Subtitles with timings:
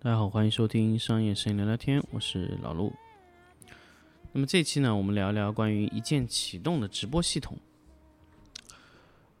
[0.00, 2.92] 大家好欢迎收听商业声音聊聊天我是老陆。
[4.36, 7.56] 那么这期呢，我们聊一聊关于一键启动的直播系统。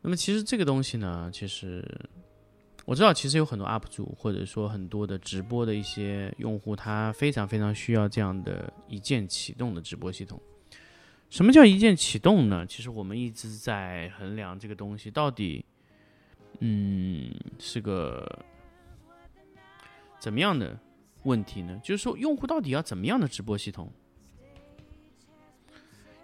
[0.00, 1.86] 那么其实这个东西呢，其实
[2.86, 10.40] 我知道，其实有很多 UP 主或者说很多的直播的一些用户，他非常非常需要这样的一键启动的直播系统。
[11.28, 12.64] 什么叫一键启动呢？
[12.64, 15.62] 其实我们一直在衡量这个东西到底，
[16.60, 18.26] 嗯，是个
[20.18, 20.74] 怎么样的
[21.24, 21.78] 问题呢？
[21.84, 23.92] 就是说，用户到底要怎么样的直播系统？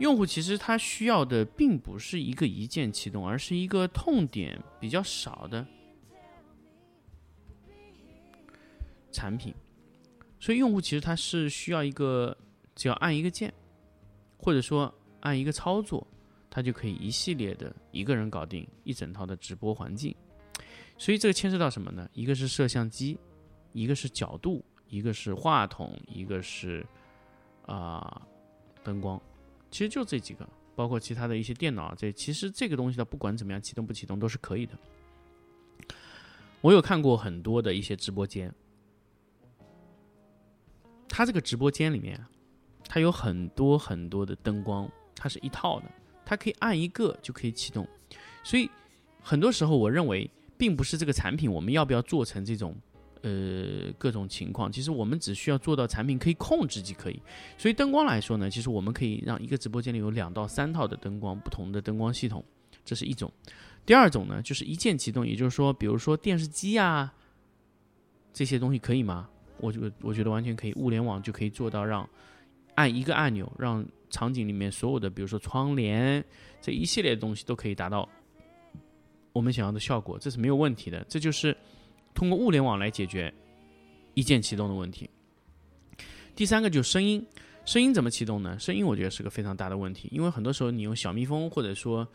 [0.00, 5.64] 用户其实他需要的并不是一个一键启动，而是一个痛点比较少的
[9.12, 9.54] 产品。
[10.40, 12.34] 所以，用户其实他是需要一个
[12.74, 13.52] 只要按一个键，
[14.38, 16.06] 或者说按一个操作，
[16.48, 20.16] 他就可以一系列的一个人搞定一整套的直播环境。
[20.96, 22.08] 所以，这个牵涉到什么呢？
[22.14, 23.18] 一个是摄像机，
[23.74, 26.86] 一个是角度，一个是话筒，一个是
[27.66, 28.22] 啊、
[28.82, 29.20] 灯光。
[29.70, 34.76] 其实就这几个，包括其他的一些电脑，这其实这个东西它不管怎么样启动不启动都是可以的。
[36.60, 38.52] 我有看过很多的一些直播间，
[41.08, 42.22] 它这个直播间里面，
[42.84, 45.86] 它有很多很多的灯光，它是一套的，
[46.24, 47.88] 它可以按一个就可以启动。
[48.42, 48.68] 所以
[49.22, 52.76] 很多时候，我认为并不是这个产品我们要不要做成这种
[53.22, 57.20] 呃各种情况，其实我们只需要做到产品可以控制即可以。
[57.58, 62.44] 所以灯光来说呢，其实我们可以让一个直播间里有两到三套的灯光，不同的灯光系统，
[62.84, 63.30] 这是一种。
[63.86, 67.12] 第二种呢，就是一键启动，也就是说，比如说电视机啊
[68.32, 69.28] 这些东西可以吗？
[69.58, 72.08] 我觉我觉得完全可以，物联网就可以做到让
[72.74, 76.24] 按一个按钮，让场景里面所有的，比如说窗帘
[76.60, 78.08] 这一系列的东西都可以达到
[79.32, 81.04] 我们想要的效果，这是没有问题的。
[81.08, 81.56] 这就是
[82.14, 83.32] 通过物联网来解决
[84.14, 85.08] 一键启动的问题。
[86.34, 87.24] 第三个就是声音，
[87.64, 88.58] 声音怎么启动呢？
[88.58, 92.06] 声音我觉得是个非常大的问题，因为很多时候你用小蜜蜂或者说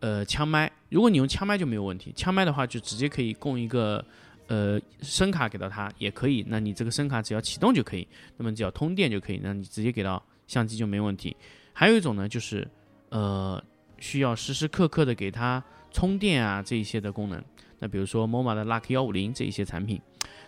[0.00, 4.04] 呃枪麦，如果你用枪麦就没有问题，枪麦的话就直接可以供一个
[4.48, 11.36] 呃声卡给到它也可以，那你这个声卡只要启动就可以，那么只要通电就可以，那你直接给到相机就没问题。
[11.72, 12.66] 还有一种呢，就是
[13.10, 13.62] 呃
[13.98, 17.42] 需要时时刻刻的给它充电啊这一些的功能，
[17.78, 20.00] 那比如说 MoMA 的 Luck 幺五零这一些产品。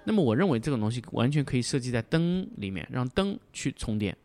[0.04, 4.16] 那么我认为这种东西完全可以设计在灯里面，让灯去充电。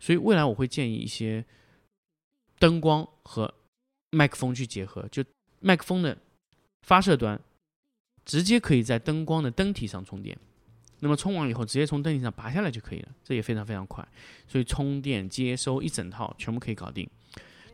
[0.00, 1.44] 所以未来我会建议一些
[2.58, 3.52] 灯光和
[4.10, 5.22] 麦克风去结合，就
[5.60, 6.16] 麦克风的
[6.86, 7.38] 发射端
[8.24, 10.38] 直接可以在灯光的灯体上充电。
[11.00, 14.06] 那么充完以后，直接从灯体上拔下来就可以了，这也非常非常快。
[14.48, 17.06] 所以充电、接收一整套全部可以搞定。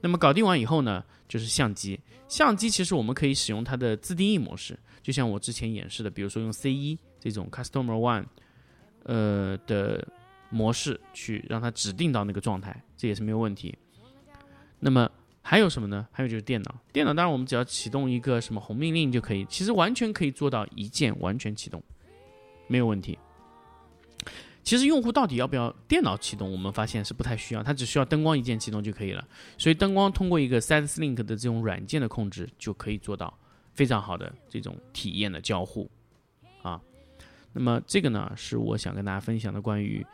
[0.03, 1.99] 那么搞定完以后呢，就是相机。
[2.29, 8.27] 相机其实我们可以使用它的自定义模式，就像我之前演示的，比如说用 C 一这种 Customer One，
[9.05, 10.07] 呃的
[10.51, 13.79] 模式去让它指定到那个状态，这也是没有问题。
[14.81, 16.09] 那么还有什么呢？
[16.11, 21.83] 还有就是电脑，电脑当然我们只要启动一个什么红命令就可以，其实完全可以做到一键完全启动，
[22.67, 23.19] 没有问题。
[24.63, 29.27] 其实用户到底要不要电脑启动，我们发现是不太需要，它只需要灯光一键启动就可以了。
[29.59, 33.37] 所以灯光通过一个 SideLink 的这种软件的控制，就可以做到
[33.75, 35.91] 非常好的这种体验的交互
[36.63, 36.81] 啊。
[37.53, 40.07] 那么这个呢，是我想跟大家分享的关于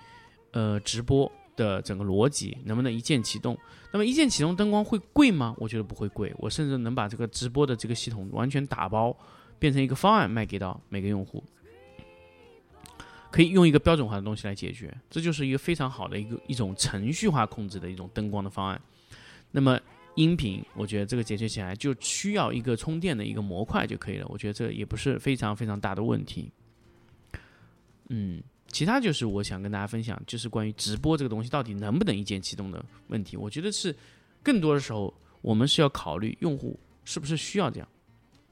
[0.52, 3.56] 呃直播的整个逻辑，能不能一键启动？
[3.92, 5.54] 那么一键启动灯光会贵吗？
[5.58, 9.16] 我觉得不会贵，我甚至能把这个直播的这个系统完全打包，
[9.58, 11.44] 变成一个方案卖给到每个用户。
[13.30, 18.80] 可以用一个标准化的东西来解决，这就是一个非常好的一个一种程序化控制的一种灯光的方案。
[19.50, 19.78] 那么
[20.14, 26.50] 音频，我觉得这个解决起来就需要一个充电的一个模块就可以了，我觉得这也不是非常非常大的问题。
[28.08, 33.36] 嗯，其他就是我想跟大家分享，就是关于直播这个东西到底能不能一键启动的问题。
[33.36, 33.94] 我觉得是
[34.42, 37.88] 更多的时候，我们是要考虑用户是不是需要这样，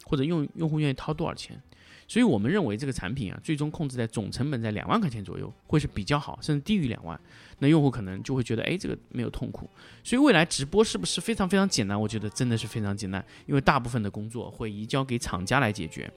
[0.04, 1.60] 或者用用户愿意掏多少钱。
[2.08, 7.20] 所以我们认为这个产品啊，最终控制在总成本在两万块钱左右，会是比较好，甚至低于两万，
[7.58, 9.68] 那用户可能就会觉得，哎，这个没有痛苦。
[10.04, 12.00] 所以未来直播是不是非常非常简单？
[12.00, 16.08] 我觉得真的是非常简单，因为大部分的工作会移交给厂家来解决。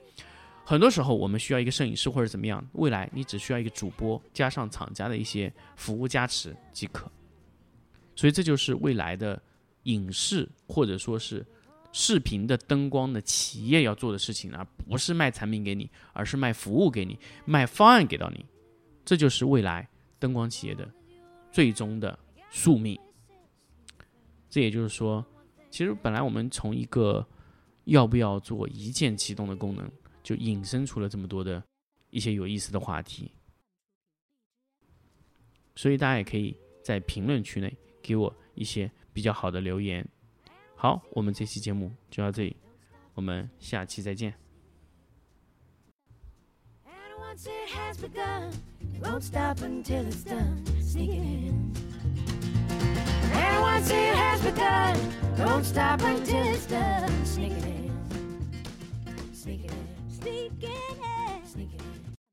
[0.64, 7.10] 很多时候我们需要一个摄影师或者怎么样，未来你只需要一个主播加上厂家的一些服务加持即可。
[8.14, 9.40] 所以这就是未来的
[9.84, 11.44] 影视或者说是
[11.92, 18.44] 视频的灯光的企业要做的事情，而不是卖产品给你，而是卖服务给你，卖方案给到你。
[19.04, 19.88] 这就是未来
[20.18, 20.88] 灯光企业的
[21.50, 22.16] 最终的
[22.50, 22.98] 宿命。
[24.48, 25.24] 这也就是说，
[25.70, 27.26] 其实本来我们从一个
[27.84, 29.90] 要不要做一键启动的功能，
[30.22, 31.62] 就引申出了这么多的
[32.10, 33.32] 一些有意思的话题。
[35.74, 40.06] 所以大家也可以在评论区内给我一些比较好的留言。
[40.82, 42.56] 好，我们这期节目就到这里，
[43.12, 44.32] 我们下期再见。
[46.86, 48.50] And once it has begun,
[49.02, 50.64] won't stop until it's done.
[50.80, 51.72] Sneaking in.
[53.34, 54.96] And once it has begun,
[55.36, 57.10] won't stop until it's done.
[57.26, 57.79] Sneaking in.